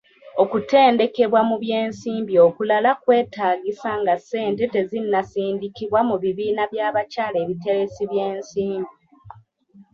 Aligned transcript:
Okutendekebwa 0.43 1.41
mu 1.49 1.55
by'ensimbi 1.63 2.33
okulala 2.47 2.91
kwetaagisa 3.03 3.89
nga 4.01 4.13
ssente 4.21 4.63
tezinnasindikibwa 4.73 5.99
mu 6.09 6.15
bibiina 6.23 6.63
by'abakyala 6.71 7.37
ebiteresi 7.43 8.03
by'ensimbi. 8.11 8.95